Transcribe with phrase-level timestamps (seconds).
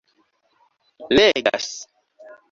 [1.15, 1.69] legas